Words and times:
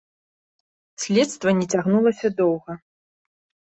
Следства 1.03 1.49
не 1.59 1.65
цягнулася 1.75 2.27
доўга. 2.43 2.73